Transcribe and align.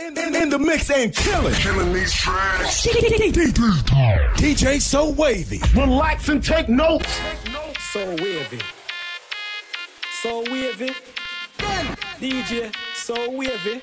In, 0.00 0.16
in, 0.16 0.34
in 0.36 0.48
the 0.48 0.58
mix 0.60 0.90
and 0.90 1.12
killing. 1.12 1.52
Killing 1.54 1.92
these 1.92 2.12
tracks. 2.12 2.86
DJ 2.86 4.80
So 4.80 5.10
Wavy. 5.10 5.60
Relax 5.74 6.28
and 6.28 6.42
take 6.42 6.68
notes. 6.68 7.08
So 7.92 8.08
wavy. 8.22 8.60
So 10.22 10.44
wavy. 10.52 10.90
DJ, 12.20 12.72
so 12.94 13.30
wavy. 13.30 13.82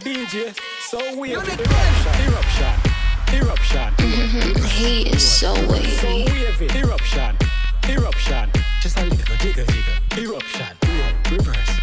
DJ, 0.00 0.58
so 0.88 0.98
wavy. 1.16 1.34
Eruption. 1.34 2.74
Eruption. 3.32 3.94
Eruption. 3.94 4.64
He 4.70 5.08
is 5.10 5.22
so 5.22 5.54
So 5.54 5.70
wavy. 5.70 6.24
wavy. 6.32 6.78
Eruption. 6.80 7.36
Eruption. 7.88 8.50
Just 8.82 8.98
a 8.98 9.04
little 9.04 9.36
jigger 9.36 9.64
jigger. 9.66 10.20
Eruption. 10.20 10.76
Reverse. 11.30 11.80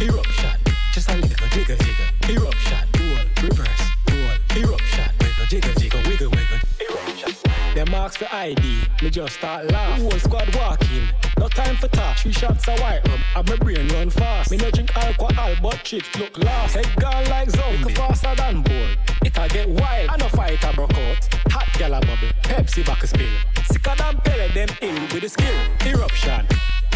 Eruption. 0.00 0.69
Just 0.92 1.08
a 1.08 1.16
little 1.16 1.46
jigger 1.48 1.76
jigger. 1.76 2.08
Eruption. 2.28 2.88
Roll. 2.98 3.48
Reverse. 3.48 3.82
Roll. 4.10 4.60
Eruption. 4.60 5.08
Wiggle 5.20 5.46
jigger 5.46 5.72
jigger. 5.74 6.08
Wiggle 6.08 6.30
wiggle. 6.30 6.58
Eruption. 6.80 7.32
Them 7.76 7.90
marks 7.92 8.16
for 8.16 8.26
ID. 8.34 8.82
Me 9.00 9.08
just 9.08 9.36
start 9.36 9.70
laugh. 9.70 10.00
Whole 10.00 10.10
squad 10.18 10.52
walking. 10.56 11.08
No 11.38 11.46
time 11.46 11.76
for 11.76 11.86
talk. 11.88 12.16
Three 12.16 12.32
shots 12.32 12.66
of 12.66 12.80
white 12.80 13.06
rum. 13.06 13.20
And 13.36 13.48
my 13.48 13.56
brain 13.56 13.86
run 13.90 14.10
fast. 14.10 14.50
Me 14.50 14.56
no 14.56 14.68
drink 14.72 14.96
alcohol, 14.96 15.54
but 15.62 15.84
chicks 15.84 16.12
look 16.18 16.36
lost. 16.38 16.74
Head 16.74 16.88
gone 16.98 17.24
like 17.26 17.50
zombie. 17.50 17.84
Look 17.84 17.92
faster 17.92 18.34
than 18.34 18.62
bull. 18.62 18.88
It'll 19.24 19.48
get 19.48 19.68
wild. 19.68 20.10
I 20.10 20.16
no 20.16 20.28
fight 20.28 20.64
a 20.64 20.72
broke 20.72 20.92
out. 20.94 21.28
Hot 21.52 21.68
gal 21.78 21.94
a 21.94 22.00
bubble. 22.00 22.34
Pepsi 22.42 22.84
back 22.84 23.04
a 23.04 23.06
spill. 23.06 23.28
Sicker 23.70 23.94
than 23.96 24.16
Pele, 24.24 24.48
them 24.54 24.68
ill 24.82 25.00
with 25.12 25.20
the 25.20 25.28
skill. 25.28 25.54
Eruption. 25.86 26.48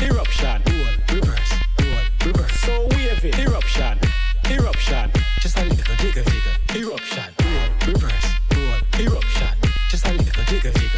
Eruption. 0.02 0.62
Roll. 0.66 1.20
Reverse. 1.20 1.73
Reverse. 2.24 2.60
So 2.60 2.88
wavy. 2.92 3.32
Eruption. 3.42 3.98
Eruption. 4.50 5.10
Just 5.40 5.58
a 5.58 5.64
little 5.64 5.94
jigger 5.96 6.24
jigger. 6.24 6.56
Eruption. 6.74 7.34
Roll. 7.42 7.92
Reverse. 7.92 8.26
Eruption. 8.98 9.56
Just 9.90 10.06
a 10.06 10.12
little 10.12 10.44
jigger 10.44 10.72
jigger. 10.72 10.93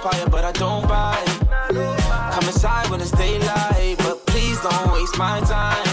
Vampire, 0.00 0.28
but 0.28 0.44
I 0.44 0.52
don't 0.52 0.86
bite. 0.88 1.26
Come 2.32 2.44
inside 2.44 2.88
when 2.90 3.00
it's 3.00 3.10
daylight, 3.10 3.96
but 3.98 4.24
please 4.26 4.60
don't 4.60 4.92
waste 4.92 5.18
my 5.18 5.40
time. 5.40 5.86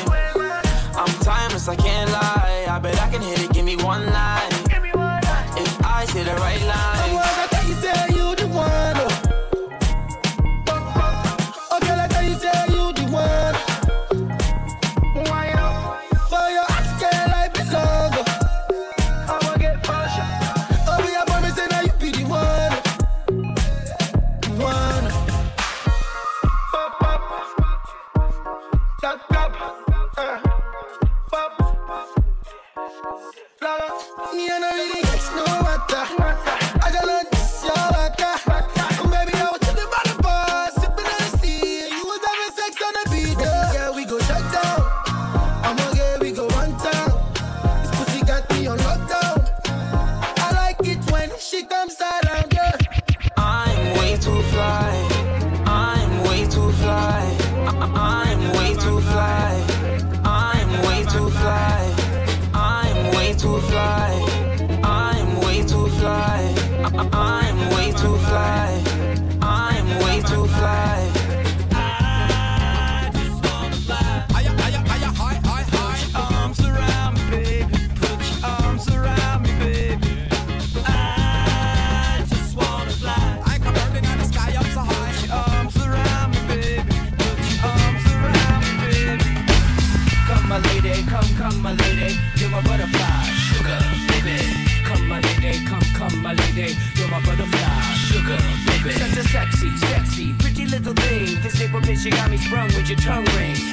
I'm 0.95 1.13
timeless, 1.23 1.67
I 1.67 1.75
can't 1.75 2.11
lie. 2.11 2.65
I 2.69 2.79
bet 2.79 2.99
I 3.01 3.09
can 3.09 3.21
hit 3.21 3.41
it, 3.41 3.51
give 3.51 3.65
me 3.65 3.75
one 3.77 4.05
line. 4.05 4.51
If 5.57 5.85
I 5.85 6.05
say 6.05 6.23
the 6.23 6.35
right 6.35 6.61
line. 6.63 7.26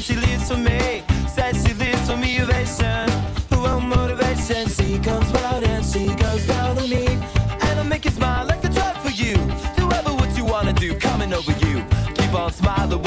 She 0.00 0.14
she 0.14 0.20
lives 0.20 0.50
for 0.50 0.56
me. 0.56 1.02
Says 1.28 1.64
she 1.66 1.74
lives 1.74 2.08
for 2.08 2.16
me, 2.16 2.40
ovation. 2.40 3.08
Who 3.50 3.66
own 3.66 3.88
motivation? 3.88 4.68
She 4.68 4.98
comes 4.98 5.30
round 5.32 5.64
and 5.64 5.84
she 5.84 6.06
goes 6.14 6.46
down 6.46 6.78
on 6.78 6.88
me. 6.88 7.06
And 7.06 7.80
I 7.80 7.82
make 7.82 8.04
you 8.04 8.10
smile 8.10 8.46
like 8.46 8.62
the 8.62 8.68
drug 8.68 8.96
for 8.96 9.10
you. 9.10 9.34
Do 9.76 9.90
ever 9.92 10.12
what 10.12 10.36
you 10.36 10.44
wanna 10.44 10.72
do, 10.72 10.94
coming 10.98 11.32
over 11.32 11.52
you. 11.66 11.84
Keep 12.14 12.34
on 12.34 12.52
smiling, 12.52 13.02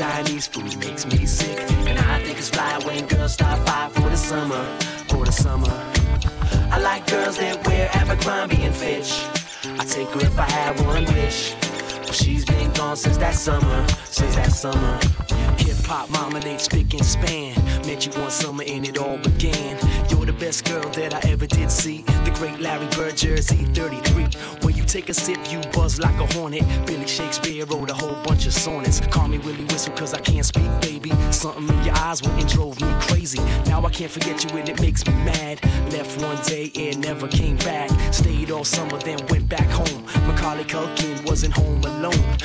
Chinese 0.00 0.46
food 0.46 0.78
makes 0.78 1.04
me 1.04 1.26
sick. 1.26 1.58
And 1.86 1.98
I 1.98 2.24
think 2.24 2.38
it's 2.38 2.48
fly 2.48 2.78
when 2.86 3.06
girls 3.06 3.34
stop 3.34 3.62
by 3.66 3.90
for 3.92 4.08
the 4.08 4.16
summer. 4.16 4.64
For 5.08 5.26
the 5.26 5.30
summer. 5.30 5.68
I 6.72 6.80
like 6.80 7.06
girls 7.06 7.36
that 7.36 7.66
wear 7.66 7.90
Abercrombie 7.92 8.62
and 8.62 8.74
Fitch. 8.74 9.12
I 9.78 9.84
take 9.84 10.08
her 10.08 10.20
if 10.22 10.38
I 10.38 10.50
had 10.50 10.80
one 10.86 11.04
wish. 11.04 11.54
But 12.06 12.14
she's 12.14 12.46
been 12.46 12.72
gone 12.72 12.96
since 12.96 13.18
that 13.18 13.34
summer. 13.34 13.86
Since 14.06 14.36
that 14.36 14.52
summer. 14.52 14.98
Hop 15.90 16.08
dominates 16.12 16.66
spick 16.66 16.94
and 16.94 17.04
span. 17.04 17.52
Met 17.84 18.06
you 18.06 18.12
one 18.12 18.30
summer 18.30 18.62
and 18.64 18.86
it 18.86 18.96
all 18.96 19.18
began. 19.18 19.76
You're 20.08 20.24
the 20.24 20.32
best 20.32 20.64
girl 20.64 20.88
that 20.90 21.12
I 21.12 21.28
ever 21.28 21.48
did 21.48 21.68
see. 21.68 22.02
The 22.24 22.30
great 22.36 22.60
Larry 22.60 22.86
Bird, 22.94 23.16
Jersey 23.16 23.64
33. 23.74 24.28
When 24.62 24.76
you 24.76 24.84
take 24.84 25.08
a 25.08 25.14
sip, 25.14 25.40
you 25.50 25.60
buzz 25.72 25.98
like 25.98 26.14
a 26.20 26.32
hornet. 26.34 26.62
Billy 26.86 27.08
Shakespeare 27.08 27.66
wrote 27.66 27.90
a 27.90 27.94
whole 27.94 28.14
bunch 28.22 28.46
of 28.46 28.52
sonnets. 28.52 29.00
Call 29.00 29.26
me 29.26 29.38
Willie 29.38 29.64
Whistle, 29.64 29.92
cause 29.94 30.14
I 30.14 30.20
can't 30.20 30.46
speak, 30.46 30.70
baby. 30.80 31.10
Something 31.32 31.68
in 31.68 31.84
your 31.84 31.96
eyes 31.96 32.22
went 32.22 32.40
and 32.40 32.48
drove 32.48 32.80
me 32.80 32.88
crazy. 33.00 33.40
Now 33.66 33.84
I 33.84 33.90
can't 33.90 34.12
forget 34.12 34.44
you 34.44 34.56
and 34.58 34.68
it 34.68 34.80
makes 34.80 35.04
me 35.08 35.14
mad. 35.24 35.60
Left 35.90 36.22
one 36.22 36.38
day 36.44 36.70
and 36.76 37.00
never 37.00 37.26
came 37.26 37.56
back. 37.56 37.90
Stayed 38.14 38.52
all 38.52 38.62
summer, 38.62 38.98
then 38.98 39.18
went 39.26 39.48
back 39.48 39.66
home. 39.66 40.04
Macaulay 40.28 40.64
Culkin 40.64 41.26
wasn't 41.28 41.52
home 41.52 41.82
alone. 41.82 42.36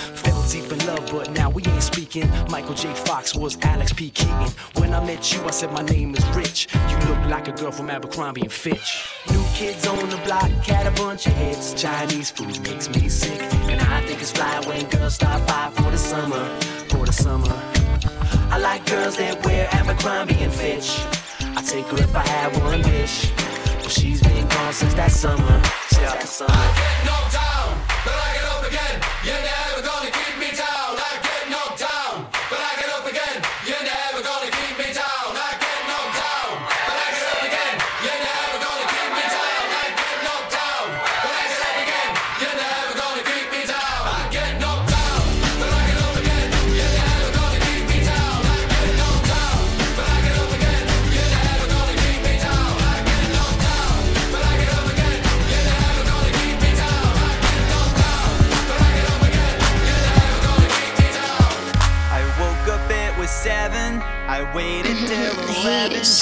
Deep 0.52 0.72
in 0.72 0.86
love, 0.86 1.10
but 1.12 1.32
now 1.32 1.50
we 1.50 1.66
ain't 1.66 1.84
speaking. 1.84 2.30
Michael 2.50 2.76
J. 2.76 2.94
Fox 2.94 3.36
was 3.36 3.58
Alex 3.64 3.92
P. 3.92 4.10
Keaton. 4.10 4.50
When 4.76 4.94
I 4.94 5.04
met 5.04 5.34
you, 5.34 5.44
I 5.44 5.52
said 5.52 5.72
my 5.74 5.82
name 5.82 6.16
is 6.16 6.26
Rich. 6.36 6.68
You 6.90 6.98
look 7.10 7.20
like 7.28 7.48
a 7.48 7.52
girl 7.52 7.72
from 7.72 7.90
Abercrombie 7.90 8.42
and 8.42 8.52
Fitch. 8.52 9.10
New 9.32 9.44
kids 9.54 9.86
on 9.88 10.10
the 10.10 10.18
block 10.18 10.50
had 10.66 10.88
a 10.88 10.92
bunch 10.92 11.26
of 11.28 11.34
hits. 11.34 11.74
Chinese 11.74 12.32
food 12.32 12.60
makes 12.64 12.88
me 12.90 13.10
sick. 13.10 13.42
And 13.70 13.82
I 13.82 14.06
think 14.06 14.22
it's 14.22 14.32
fly 14.32 14.62
when 14.68 14.86
girls 14.90 15.16
stop 15.16 15.46
by 15.48 15.72
for 15.82 15.92
the 15.92 15.98
summer. 15.98 16.46
For 16.90 17.06
the 17.06 17.14
summer. 17.14 17.54
I 18.50 18.60
like 18.60 18.86
girls 18.86 19.18
that 19.18 19.44
wear 19.46 19.68
Abercrombie 19.72 20.36
and 20.40 20.54
Fitch. 20.54 20.90
I 21.58 21.62
take 21.62 21.88
her 21.88 21.98
if 21.98 22.16
I 22.16 22.26
had 22.26 22.56
one 22.62 22.82
wish. 22.84 23.32
But 23.82 23.92
she's 23.92 24.22
been 24.22 24.48
gone 24.48 24.74
since 24.74 24.94
that 24.94 25.12
summer. 25.12 25.62
Since 25.90 26.14
that 26.14 26.28
summer. 26.28 26.54
get 26.54 27.06
knocked 27.06 27.34
down, 27.34 27.78
but 28.06 28.14
I 28.14 28.34
get 28.36 28.45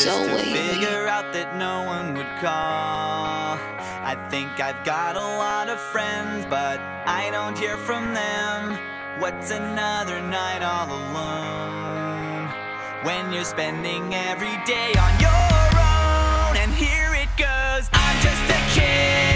so 0.03 0.27
to 0.27 0.35
wavy. 0.35 0.51
figure 0.51 1.07
out 1.07 1.31
that 1.33 1.55
no 1.55 1.83
one 1.83 2.13
would 2.15 2.33
call. 2.41 3.57
I 4.03 4.15
think 4.29 4.59
I've 4.59 4.83
got 4.83 5.15
a 5.15 5.27
lot 5.43 5.69
of 5.69 5.79
friends, 5.79 6.45
but 6.49 6.79
I 7.05 7.29
don't 7.31 7.57
hear 7.57 7.77
from 7.77 8.13
them. 8.13 8.77
What's 9.19 9.51
another 9.51 10.21
night 10.21 10.61
all 10.61 10.89
alone? 10.91 12.49
When 13.03 13.31
you're 13.31 13.45
spending 13.45 14.13
every 14.13 14.57
day 14.65 14.91
on 15.05 15.13
your 15.19 15.69
own, 15.79 16.57
and 16.57 16.71
here 16.73 17.13
it 17.15 17.31
goes. 17.37 17.89
I'm 17.93 18.17
just 18.21 18.45
a 18.59 18.61
kid, 18.75 19.32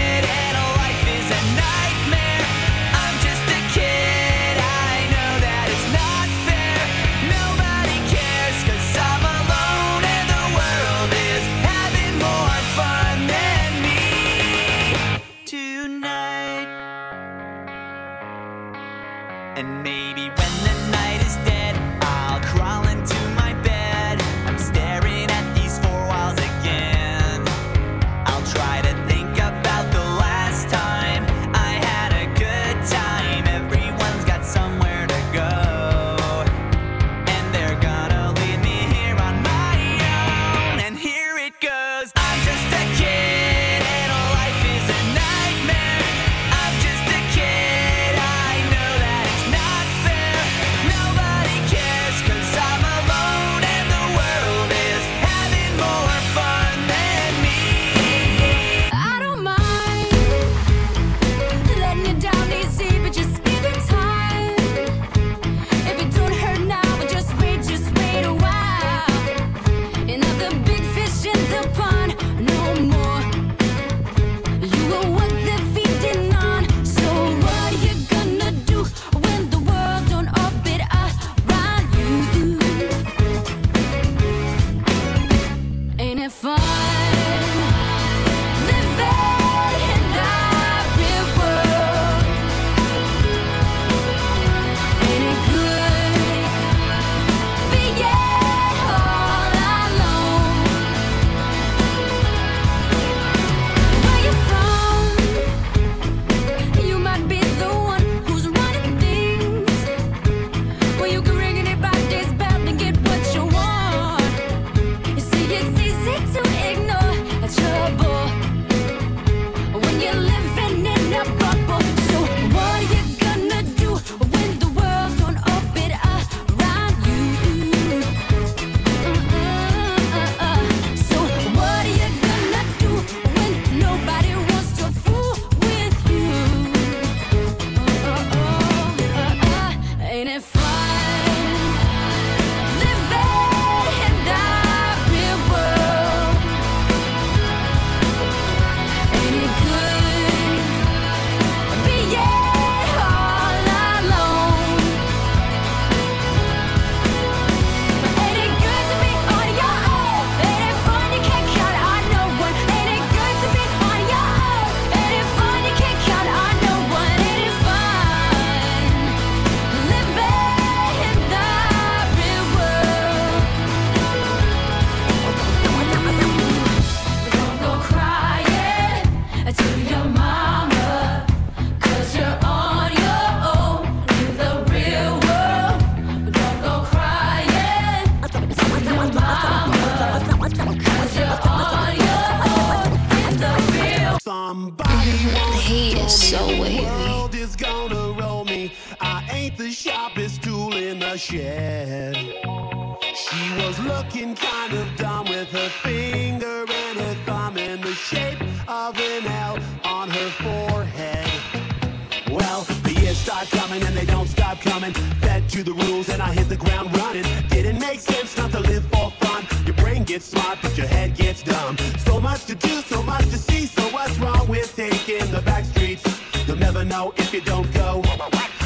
rules 215.86 216.08
and 216.08 216.20
I 216.22 216.32
hit 216.32 216.48
the 216.48 216.56
ground 216.56 216.96
running. 216.96 217.24
Didn't 217.48 217.78
make 217.80 218.00
sense 218.00 218.36
not 218.36 218.50
to 218.52 218.60
live 218.60 218.84
for 218.92 219.10
fun. 219.22 219.46
Your 219.66 219.76
brain 219.76 220.04
gets 220.04 220.26
smart, 220.26 220.58
but 220.62 220.76
your 220.76 220.86
head 220.86 221.14
gets 221.16 221.42
dumb. 221.42 221.76
So 221.98 222.20
much 222.20 222.44
to 222.46 222.54
do, 222.54 222.80
so 222.82 223.02
much 223.02 223.24
to 223.26 223.38
see. 223.38 223.66
So 223.66 223.82
what's 223.90 224.18
wrong 224.18 224.46
with 224.48 224.74
taking 224.74 225.30
the 225.30 225.42
back 225.42 225.64
streets? 225.64 226.04
You'll 226.46 226.56
never 226.56 226.84
know 226.84 227.12
if 227.16 227.32
you 227.32 227.40
don't 227.40 227.70
go. 227.74 228.02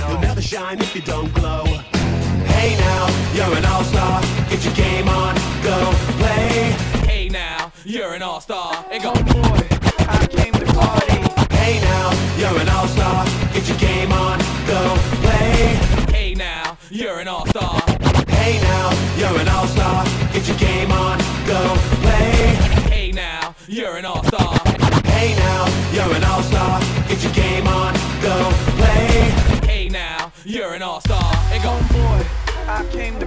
You'll 0.08 0.20
never 0.20 0.42
shine 0.42 0.80
if 0.80 0.94
you 0.94 1.02
don't 1.02 1.32
glow. 1.34 1.64
Hey 2.54 2.76
now, 2.78 3.08
you're 3.34 3.56
an 3.56 3.64
all-star. 3.64 4.20
Get 4.50 4.64
your 4.64 4.74
game 4.74 5.08
on, 5.08 5.34
go 5.62 5.92
play. 6.18 6.70
Hey 7.06 7.28
now, 7.28 7.72
you're 7.84 8.14
an 8.14 8.22
all-star. 8.22 8.84
And 8.90 9.02
go, 9.02 9.12
oh 9.14 9.22
boy, 9.22 9.60
I 10.08 10.26
came 10.30 10.52
to 10.52 10.66
party. 10.72 11.20
Hey 11.54 11.80
now, 11.80 12.12
you're 12.38 12.60
an 12.60 12.68
all-star. 12.68 13.24
Get 13.52 13.68
your 13.68 13.78
game 13.78 14.12
on, 14.12 14.38
go 14.66 14.96
play. 15.22 15.91
Get 20.32 20.48
your 20.48 20.56
game 20.56 20.90
on, 20.90 21.18
go 21.46 21.76
play. 22.00 22.32
Hey 22.90 23.12
now, 23.12 23.54
you're 23.68 23.96
an 23.96 24.06
all-star. 24.06 24.58
Hey 25.04 25.34
now, 25.36 25.66
you're 25.92 26.16
an 26.16 26.24
all-star. 26.24 26.80
Get 27.06 27.22
your 27.22 27.32
game 27.32 27.66
on, 27.66 27.92
go 28.22 28.50
play. 28.78 29.30
Hey 29.66 29.88
now, 29.90 30.32
you're 30.44 30.72
an 30.72 30.82
all-star. 30.82 31.32
And 31.52 31.62
go, 31.62 31.72
boy, 31.92 32.26
I 32.66 32.84
came 32.90 33.18
to 33.20 33.26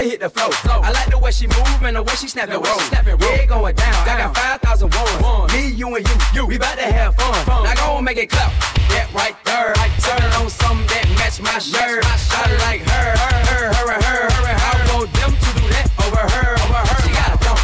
Hit 0.08 0.20
the 0.20 0.30
flow. 0.30 0.48
I 0.80 0.90
like 0.90 1.10
the 1.10 1.18
way 1.18 1.30
she 1.30 1.46
move 1.46 1.82
and 1.82 1.96
the 1.96 2.02
way 2.02 2.14
she 2.14 2.28
snap 2.28 2.48
and 2.48 2.64
roll. 2.64 2.80
Yeah, 2.92 3.42
it 3.42 3.48
going 3.48 3.74
down. 3.74 4.08
I 4.08 4.16
got 4.16 4.36
5,000 4.36 4.94
ones. 4.94 5.52
Me, 5.52 5.68
you, 5.68 5.94
and 5.94 6.08
you. 6.08 6.16
you. 6.34 6.46
We 6.46 6.56
bout 6.56 6.78
to 6.78 6.84
have 6.84 7.14
fun. 7.14 7.64
Now 7.64 7.74
go 7.74 7.96
and 7.96 8.04
make 8.04 8.16
it 8.16 8.30
clap. 8.30 8.52
Yeah, 8.90 9.06
right 9.12 9.36
there. 9.44 9.74
Turn 10.00 10.24
on 10.40 10.48
something 10.48 10.86
that 10.88 11.04
match 11.18 11.40
my 11.42 11.58
shirt. 11.58 12.04
I 12.04 12.44
like 12.64 12.80
her, 12.88 13.10
her, 13.20 13.36
her, 13.44 13.68
her, 13.68 13.92
her, 13.92 14.30
her. 14.32 14.56
I 14.56 14.96
want 14.96 15.12
them 15.12 15.32
to 15.32 15.50
do 15.60 15.64
that 15.76 15.86
over 16.00 16.24
her, 16.24 16.50
over 16.64 16.82
her. 16.88 17.02
She 17.04 17.12
got 17.12 17.34
it 17.34 17.40
down. 17.44 17.58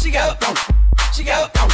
She 0.00 0.10
got 0.10 0.34
it 0.34 0.40
down. 0.40 0.56
She 1.12 1.22
got 1.22 1.48
it 1.48 1.54
down. 1.54 1.70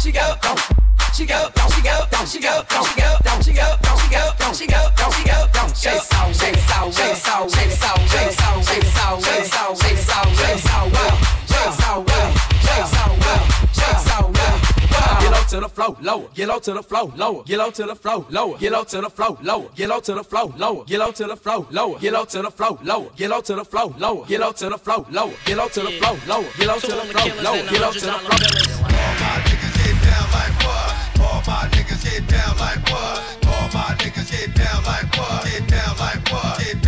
She 0.00 0.12
got 0.12 0.36
it 0.36 0.42
down. 0.42 0.77
She 1.14 1.24
it 1.24 1.28
down. 1.28 1.70
She 1.70 1.80
it 1.80 2.10
down. 2.10 2.26
She 2.26 2.38
it 2.38 2.68
down. 2.68 2.84
She 2.84 3.00
it 3.00 3.22
down. 3.24 3.42
She 3.42 3.50
it 3.50 3.58
down. 3.58 3.84
She 3.84 4.14
it 4.14 4.20
down. 4.38 4.54
She 4.54 4.64
it 4.64 5.48
down. 5.48 5.74
She 5.74 5.88
it 5.88 6.58
down. 6.58 6.88
It 6.88 7.18
out. 8.38 9.76
Shake 9.78 9.98
it 9.98 10.10
out. 10.10 10.28
Shake 10.36 10.56
it 10.56 10.66
out. 10.68 10.92
Well. 10.92 11.16
Shake 11.48 11.64
it 11.64 11.82
out. 11.84 12.06
Well. 12.06 12.32
Shake 12.60 12.78
it 12.78 12.94
out. 12.94 13.14
Well. 13.18 13.44
Shake 13.72 13.96
it 13.96 14.12
out. 14.12 14.32
Well. 14.32 14.58
Get 15.20 15.30
low 15.32 15.42
to 15.48 15.60
the 15.60 15.68
flow, 15.68 15.96
lower. 16.00 16.28
Get 16.34 16.48
low 16.48 16.58
to 16.60 16.72
the 16.72 16.82
flow, 16.82 17.12
lower. 17.16 17.42
Get 17.44 17.58
low 17.58 17.70
to 17.70 17.86
the 17.86 17.94
flow, 17.94 18.26
lower. 18.30 18.58
Get 18.58 18.72
low 18.72 18.84
to 18.84 19.00
the 19.00 19.10
flow, 19.10 19.36
lower. 19.42 19.68
Get 19.74 19.88
low 19.88 20.00
to 20.00 20.14
the 20.14 20.24
flow, 20.24 20.52
lower. 20.58 20.84
Get 20.86 20.98
low 20.98 21.10
to 21.12 21.26
the 21.26 21.36
flow, 21.36 21.68
lower. 21.70 21.98
Get 22.00 22.12
low 22.12 22.24
to 22.24 22.42
the 22.42 22.54
flow, 22.54 22.76
lower. 22.84 23.10
Get 23.16 23.30
low 23.30 23.40
to 23.40 23.54
the 23.54 23.64
flow, 23.64 23.94
lower. 23.98 24.24
Get 24.26 24.40
low 24.40 24.52
to 24.52 24.68
the 24.68 24.78
flow, 24.78 25.06
lower. 25.10 25.34
Get 25.46 25.56
low 25.56 25.68
to 25.68 25.80
the 25.80 25.90
flow, 25.90 26.18
lower. 26.26 26.44
Get 26.58 26.66
low 26.66 26.78
to 26.78 26.92
the 26.92 27.00
flow, 27.00 27.26
lower. 27.42 27.62
Get 27.70 27.80
low 27.80 27.92
to 27.92 28.00
the 28.00 28.12
flow. 28.12 28.78
All 28.84 29.67
like 30.32 30.56
what? 30.64 31.20
All 31.20 31.42
my 31.46 31.68
niggas 31.72 32.04
get 32.04 32.26
down 32.28 32.56
like 32.58 32.82
what? 32.90 33.46
All 33.46 33.68
my 33.72 33.94
niggas 34.00 34.30
get 34.30 34.54
down 34.54 34.82
like 34.84 35.08
what? 35.16 35.44
Get 35.44 35.68
down 35.68 35.96
like 35.98 36.32
what? 36.32 36.58
Get 36.58 36.82
down 36.82 36.87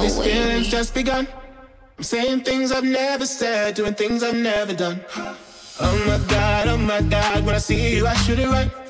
these 0.00 0.18
feelings 0.18 0.68
just 0.68 0.94
begun. 0.94 1.28
I'm 1.98 2.04
saying 2.04 2.40
things 2.40 2.72
I've 2.72 2.84
never 2.84 3.26
said, 3.26 3.74
doing 3.74 3.94
things 3.94 4.22
I've 4.22 4.34
never 4.34 4.74
done. 4.74 5.00
Oh 5.80 6.04
my 6.06 6.18
god, 6.28 6.68
oh 6.68 6.76
my 6.78 7.00
god, 7.02 7.44
when 7.44 7.54
I 7.54 7.58
see 7.58 7.96
you, 7.96 8.06
I 8.06 8.14
shoot 8.14 8.38
it 8.38 8.48
right. 8.48 8.89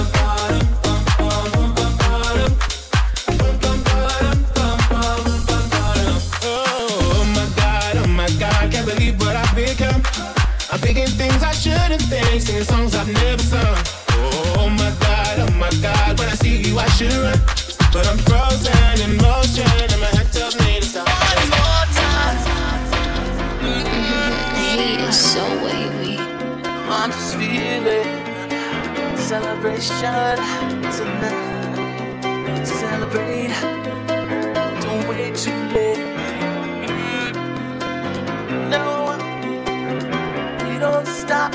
I'm 10.71 10.79
thinking 10.79 11.07
things 11.07 11.43
I 11.43 11.51
shouldn't 11.51 12.01
think, 12.03 12.41
singing 12.41 12.63
songs 12.63 12.95
I've 12.95 13.11
never 13.11 13.43
sung. 13.43 13.77
Oh 14.57 14.69
my 14.69 14.91
god, 15.01 15.39
oh 15.39 15.51
my 15.59 15.69
god, 15.81 16.17
when 16.17 16.29
I 16.29 16.35
see 16.35 16.61
you 16.63 16.79
I 16.79 16.87
should 16.95 17.11
run, 17.11 17.37
but 17.91 18.07
I'm 18.07 18.17
frozen 18.19 19.01
in 19.03 19.17
motion 19.17 19.67
and 19.67 19.99
my 19.99 20.07
head 20.15 20.31
tells 20.31 20.55
me 20.61 20.79
to 20.79 20.85
stop. 20.85 21.07
One 21.09 21.49
more 21.49 21.85
time. 21.91 22.37
The 23.59 23.73
heat 24.61 25.01
is 25.01 25.19
so 25.19 25.43
wavy. 25.63 26.17
I'm 26.87 27.11
just 27.11 27.35
feeling 27.35 28.07
celebration 29.17 30.37
tonight. 30.95 32.65
Celebrate, 32.65 33.51
don't 34.81 35.05
wait 35.09 35.35
too 35.35 35.51
late. 35.75 35.99
No, 38.69 38.83
we 38.99 39.00
stop. 41.05 41.53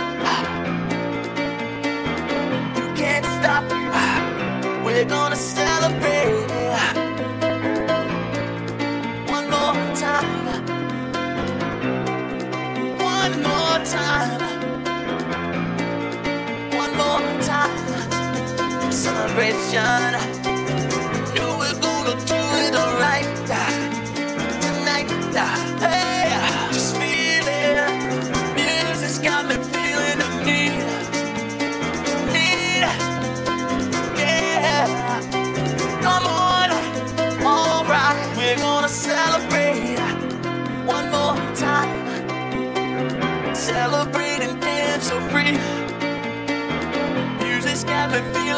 You 2.76 2.86
can't 2.94 3.24
stop. 3.38 3.64
We're 4.84 5.04
gonna 5.04 5.36
celebrate 5.36 6.46
one 9.28 9.50
more 9.50 9.74
time. 9.94 10.46
One 12.98 13.42
more 13.42 13.78
time. 13.84 14.40
One 16.82 16.96
more 16.96 17.42
time. 17.42 18.92
Celebration. 18.92 20.45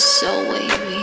soul 0.00 0.48
wavy. 0.48 0.99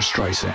Streisand. 0.00 0.54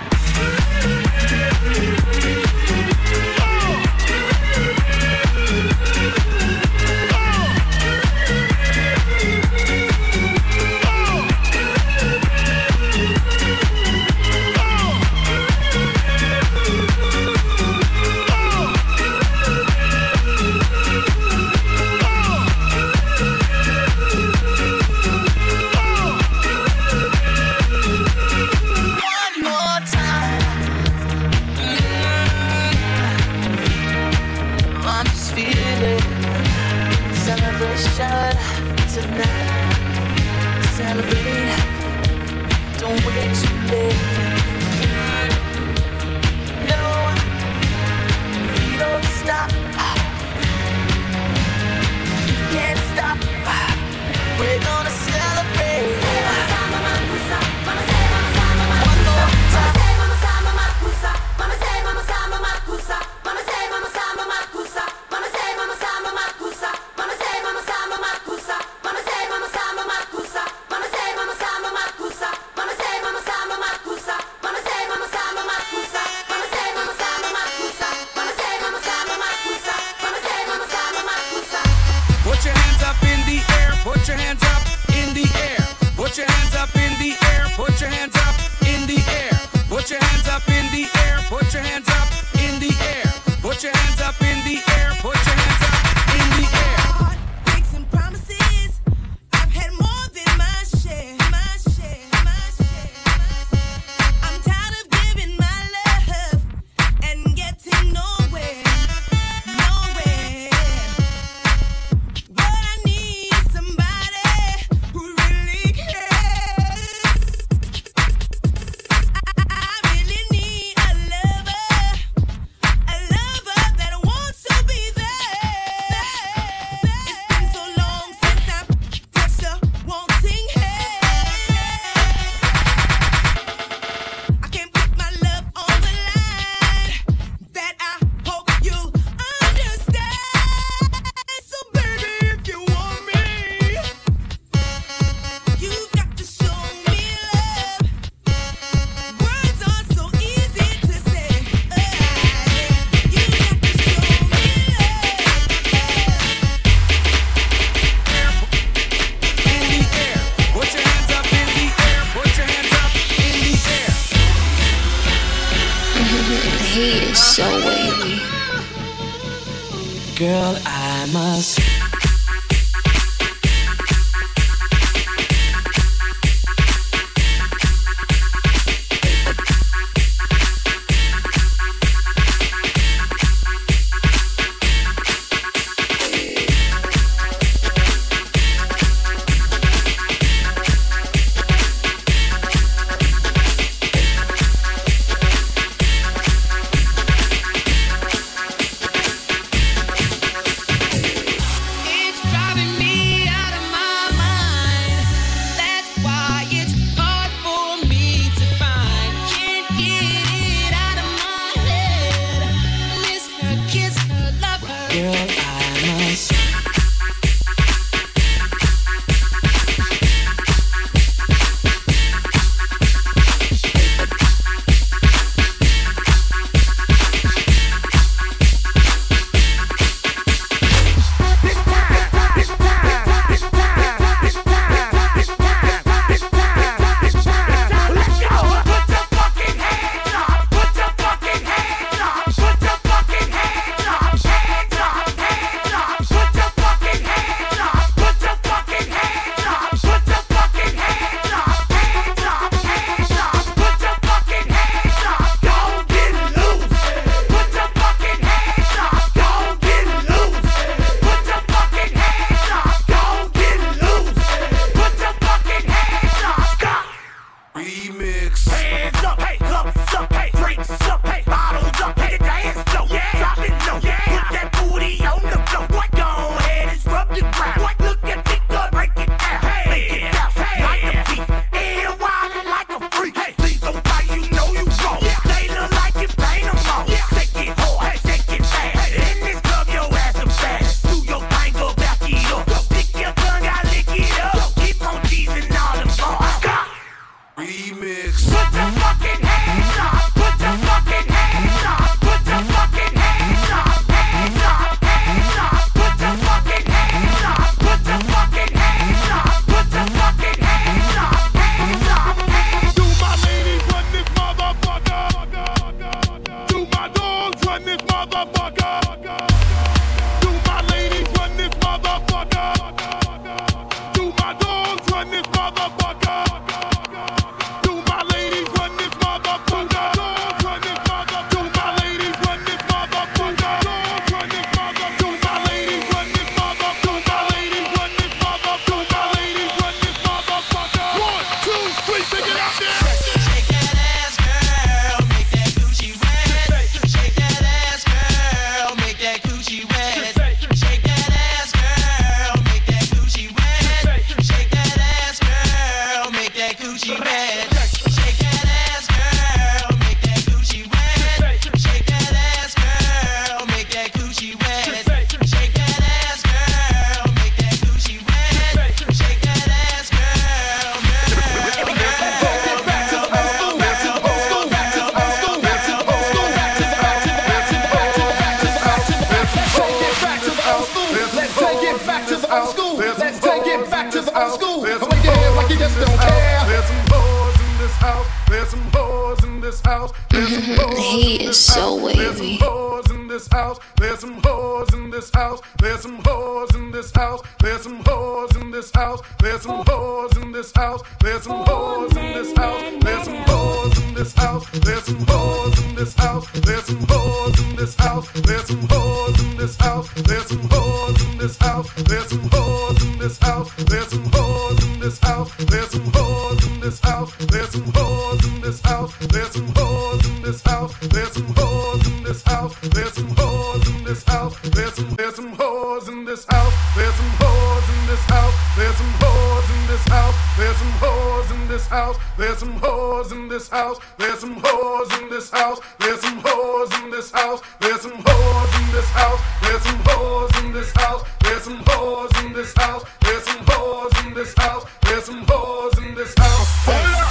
There's. 444.82 445.06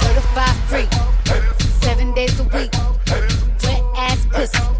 Certified 0.00 0.56
freak. 0.68 0.88
Seven 1.82 2.14
days 2.14 2.38
a 2.40 2.44
week. 2.44 2.72
Wet 3.62 3.82
ass 3.96 4.26
pussy. 4.30 4.73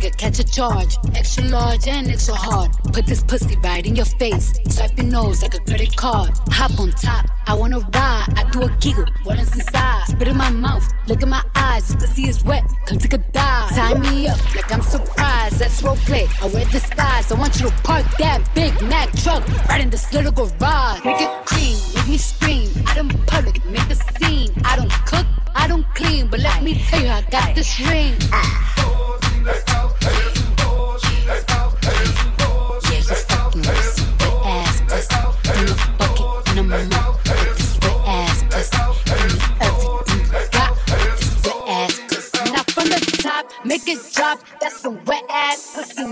Nigga, 0.00 0.16
catch 0.16 0.38
a 0.38 0.44
charge. 0.44 0.96
Extra 1.14 1.44
large 1.44 1.86
and 1.86 2.08
extra 2.08 2.34
hard. 2.34 2.72
Put 2.94 3.04
this 3.04 3.22
pussy 3.22 3.56
right 3.62 3.84
in 3.84 3.94
your 3.94 4.06
face. 4.06 4.54
Swipe 4.68 4.96
your 4.96 5.06
nose 5.06 5.42
like 5.42 5.54
a 5.54 5.60
credit 5.60 5.94
card. 5.94 6.30
Hop 6.48 6.80
on 6.80 6.90
top, 6.92 7.26
I 7.46 7.52
wanna 7.52 7.80
ride. 7.80 8.26
I 8.34 8.48
do 8.50 8.62
a 8.62 8.70
kegel, 8.80 9.04
what 9.24 9.38
is 9.38 9.54
inside? 9.54 10.04
Spit 10.06 10.28
in 10.28 10.38
my 10.38 10.48
mouth, 10.48 10.88
look 11.06 11.22
in 11.22 11.28
my 11.28 11.42
eyes. 11.54 11.88
This 11.88 11.96
pussy 11.96 12.28
is 12.28 12.42
wet, 12.44 12.64
come 12.86 12.96
take 12.96 13.12
a 13.12 13.18
dive. 13.18 13.70
Tie 13.70 13.98
me 13.98 14.28
up 14.28 14.38
like 14.54 14.72
I'm 14.72 14.80
surprised. 14.80 15.58
That's 15.58 15.82
role 15.82 15.96
play. 15.96 16.26
I 16.40 16.46
wear 16.46 16.64
disguise. 16.66 17.30
I 17.30 17.34
want 17.38 17.60
you 17.60 17.68
to 17.68 17.76
park 17.82 18.06
that 18.18 18.40
Big 18.54 18.72
Mack 18.80 19.12
truck 19.16 19.46
right 19.68 19.82
in 19.82 19.90
this 19.90 20.14
little 20.14 20.32
garage. 20.32 21.04
Make 21.04 21.20
it 21.20 21.44
clean, 21.44 21.76
make 21.94 22.08
me 22.08 22.16
scream. 22.16 22.70
I 22.86 22.94
don't 22.94 23.26
public, 23.26 23.62
make 23.66 23.90
a 23.90 23.96
scene. 23.96 24.50
I 24.64 24.76
don't 24.76 24.92
cook, 25.04 25.26
I 25.54 25.68
don't 25.68 25.84
clean, 25.94 26.28
but 26.28 26.40
let 26.40 26.62
me 26.62 26.82
tell 26.88 27.02
you, 27.02 27.08
I 27.08 27.20
got 27.30 27.54
this 27.54 27.78
ring. 27.80 28.14
Yeah, 28.30 29.19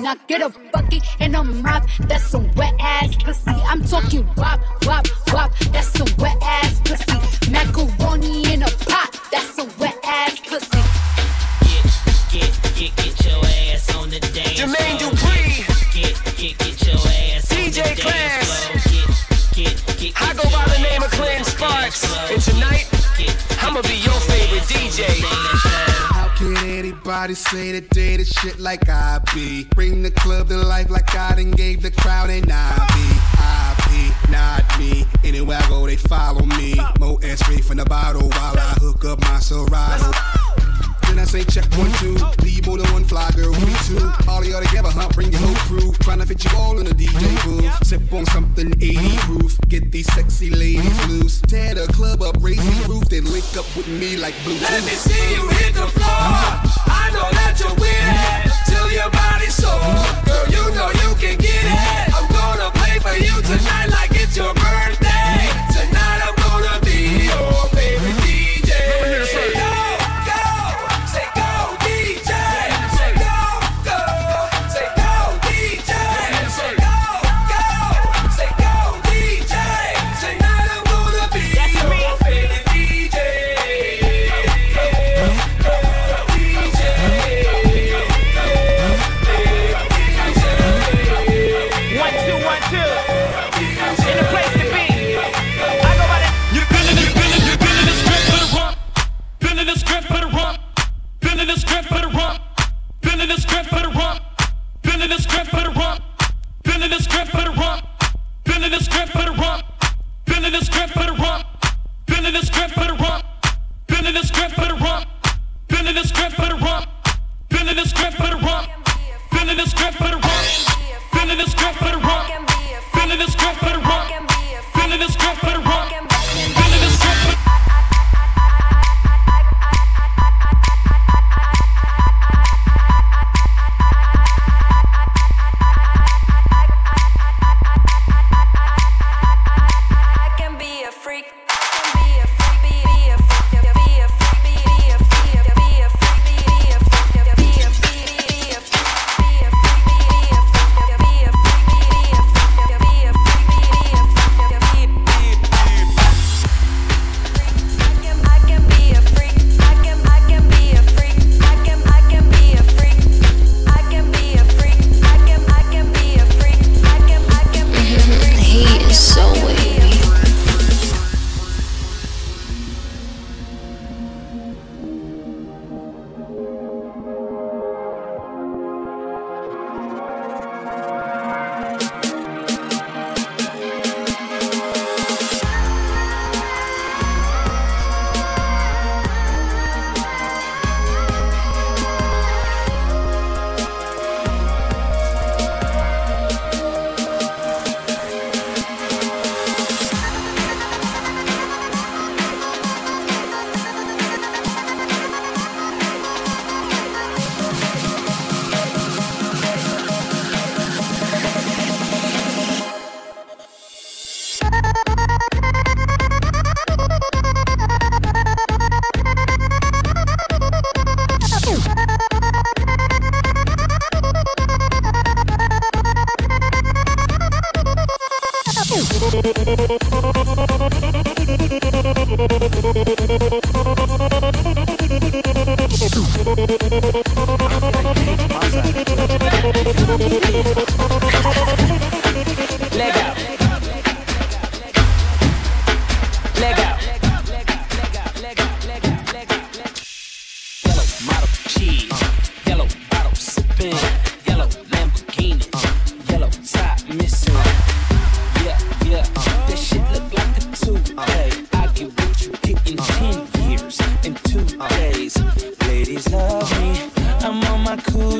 Now 0.09 0.16
get 0.26 0.40
a 0.40 0.48
bucket 0.72 1.02
in 1.20 1.32
the 1.32 1.44
mouth. 1.44 1.86
That's 2.09 2.24
some 2.24 2.50
wet 2.54 2.72
ass 2.80 3.14
pussy. 3.16 3.50
I'm 3.50 3.84
talking 3.84 4.26
wop, 4.38 4.59
wop, 4.86 5.06
wop. 5.34 5.52
That's 5.70 5.88
some 5.88 6.09
wet 6.16 6.38
ass 6.40 6.80
anybody 27.18 27.34
say 27.34 27.72
that 27.72 27.90
they 27.90 28.16
the 28.16 28.24
shit 28.24 28.60
like 28.60 28.88
I 28.88 29.18
be? 29.34 29.64
Bring 29.74 30.04
the 30.04 30.10
club 30.12 30.48
to 30.50 30.56
life 30.56 30.88
like 30.88 31.12
I 31.16 31.34
done 31.34 31.50
gave 31.50 31.82
the 31.82 31.90
crowd 31.90 32.30
an 32.30 32.44
IV. 32.44 32.52
I 32.54 33.74
be, 33.90 34.30
not 34.30 34.62
me. 34.78 35.04
Anywhere 35.24 35.58
I 35.60 35.68
go, 35.68 35.84
they 35.86 35.96
follow 35.96 36.44
me. 36.44 36.76
Mo 37.00 37.16
air 37.16 37.36
straight 37.36 37.64
from 37.64 37.78
the 37.78 37.84
bottle 37.86 38.28
while 38.28 38.56
I 38.56 38.76
hook 38.78 39.04
up 39.04 39.20
my 39.22 39.40
Serato. 39.40 40.12
Then 41.08 41.18
I 41.18 41.24
say 41.24 41.42
check 41.42 41.66
one, 41.76 41.90
two. 41.98 42.14
Leave 42.44 42.64
more 42.68 42.78
than 42.78 42.92
one 42.92 43.02
fly 43.02 43.28
girl, 43.34 43.50
we 43.50 43.74
two. 43.88 43.98
All 44.28 44.40
of 44.40 44.46
y'all 44.46 44.62
together, 44.62 44.90
huh? 44.90 45.08
Bring 45.12 45.32
your 45.32 45.40
whole 45.40 45.56
crew. 45.66 45.90
Tryna 45.98 46.24
fit 46.24 46.44
you 46.44 46.50
all 46.56 46.78
in 46.78 46.84
the 46.84 46.94
DJ 46.94 47.26
booth. 47.44 47.84
Sip 47.84 48.12
on 48.12 48.26
something 48.26 48.72
80 48.80 49.16
proof. 49.26 49.58
Get 49.66 49.90
these 49.90 50.06
sexy 50.14 50.50
ladies 50.50 51.08
loose. 51.08 51.40
Tear 51.40 51.74
the 51.74 51.92
club 51.92 52.22
up, 52.22 52.36
raise 52.40 52.62
the 52.62 52.88
roof, 52.88 53.08
then 53.08 53.24
link 53.24 53.56
up 53.56 53.66
with 53.76 53.88
me 53.88 54.16
like 54.16 54.34
Bluetooth. 54.44 54.70
Let 54.70 54.84
me 54.84 54.90
see 54.90 55.34
you 55.34 55.48
hit 55.48 55.74
the 55.74 55.88
floor. 55.88 56.06
Uh-huh 56.06 56.78
don't 57.18 57.32
let 57.32 57.60
you 57.60 57.74
win. 57.80 58.17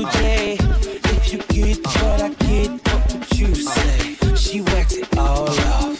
If 0.01 1.33
you 1.33 1.39
get 1.39 1.87
I 2.21 2.29
get, 2.29 2.69
what 2.87 3.37
you 3.37 3.53
say? 3.53 4.15
She 4.35 4.61
whacked 4.61 4.93
it 4.93 5.17
all 5.17 5.49
off. 5.49 5.99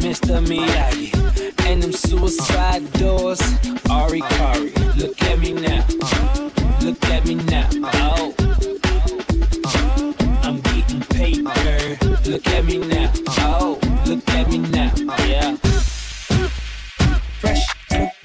Mr. 0.00 0.40
Miyagi 0.46 1.12
and 1.66 1.82
them 1.82 1.92
suicide 1.92 2.90
doors. 2.94 3.40
Ari 3.90 4.22
Kari, 4.22 4.70
look 4.96 5.22
at 5.22 5.38
me 5.40 5.52
now. 5.52 5.84
Look 6.80 7.04
at 7.04 7.26
me 7.26 7.34
now. 7.34 7.68
Oh. 7.92 8.34
I'm 10.42 10.60
getting. 10.62 11.44
Look 12.24 12.46
at 12.46 12.64
me 12.64 12.78
now. 12.78 13.12
Oh, 13.40 13.78
look 14.06 14.26
at 14.30 14.48
me 14.48 14.58
now. 14.58 14.92
Yeah. 15.26 15.56
Fresh 17.40 17.66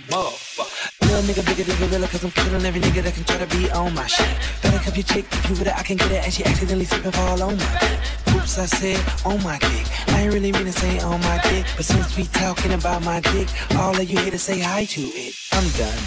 motherfucker. 0.07 1.01
Little 1.01 1.21
nigga 1.23 1.45
bigger 1.45 1.63
than 1.63 1.89
gorilla, 1.89 2.07
cause 2.07 2.23
I'm 2.23 2.31
killing 2.31 2.65
every 2.65 2.79
nigga 2.79 3.03
that 3.03 3.13
can 3.13 3.23
try 3.25 3.37
to 3.37 3.47
be 3.57 3.69
on 3.71 3.93
my 3.93 4.07
shit. 4.07 4.62
If 4.95 5.09
your 5.09 5.23
chick, 5.23 5.49
you 5.49 5.55
with 5.55 5.65
her, 5.65 5.73
I 5.75 5.81
can 5.81 5.97
get 5.97 6.11
it, 6.11 6.23
and 6.23 6.31
she 6.31 6.45
accidentally 6.45 6.85
slipping 6.85 7.11
fall 7.13 7.41
on 7.41 7.57
my 7.57 7.77
dick. 7.79 7.99
Oops, 8.35 8.59
I 8.59 8.65
said 8.67 9.25
on 9.25 9.41
my 9.41 9.57
dick. 9.57 9.87
I 10.09 10.21
ain't 10.21 10.31
really 10.31 10.51
mean 10.51 10.65
to 10.65 10.71
say 10.71 10.99
on 10.99 11.19
my 11.21 11.41
dick, 11.49 11.65
but 11.75 11.83
since 11.83 12.15
we 12.15 12.25
talking 12.25 12.73
about 12.73 13.03
my 13.03 13.19
dick, 13.19 13.47
all 13.75 13.99
of 13.99 14.07
you 14.07 14.19
here 14.19 14.29
to 14.29 14.37
say 14.37 14.59
hi 14.59 14.85
to 14.85 15.01
it. 15.01 15.33
I'm 15.51 15.67
done. 15.71 15.97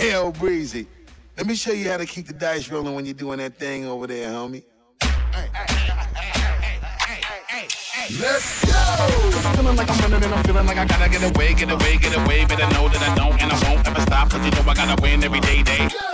Hell 0.00 0.32
breezy. 0.32 0.88
Let 1.36 1.46
me 1.46 1.54
show 1.54 1.70
you 1.70 1.88
how 1.90 1.98
to 1.98 2.06
keep 2.06 2.26
the 2.26 2.34
dice 2.34 2.68
rolling 2.72 2.96
when 2.96 3.04
you're 3.04 3.14
doing 3.14 3.38
that 3.38 3.56
thing 3.56 3.86
over 3.86 4.08
there, 4.08 4.30
homie. 4.30 4.64
All 5.00 5.10
right, 5.32 5.48
all 5.54 5.60
right. 5.60 5.73
Let's 8.10 8.66
go! 8.66 9.52
Feeling 9.56 9.76
like 9.76 9.90
I'm 9.90 10.02
winning 10.02 10.24
and 10.24 10.34
I'm 10.34 10.44
feeling 10.44 10.66
like 10.66 10.76
I 10.76 10.84
gotta 10.84 11.08
get 11.08 11.22
away, 11.22 11.54
get 11.54 11.70
away, 11.70 11.96
get 11.96 12.14
away. 12.14 12.44
But 12.44 12.62
I 12.62 12.68
know 12.70 12.86
that 12.88 13.00
I 13.00 13.14
don't 13.14 13.42
and 13.42 13.50
I 13.50 13.70
won't 13.70 13.86
ever 13.86 14.00
stop. 14.02 14.28
Cause 14.28 14.44
you 14.44 14.50
know 14.50 14.70
I 14.70 14.74
gotta 14.74 15.00
win 15.00 15.24
every 15.24 15.40
day, 15.40 15.62
day. 15.62 15.88
Go! 15.88 16.13